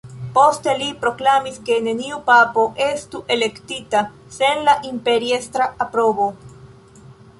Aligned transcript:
Poste 0.35 0.71
li 0.77 0.85
proklamis 1.03 1.59
ke 1.67 1.75
neniu 1.87 2.17
papo 2.29 2.63
estu 2.85 3.21
elektita 3.35 4.01
sen 4.39 4.65
la 4.71 4.75
imperiestra 4.93 5.69
aprobo. 5.87 6.31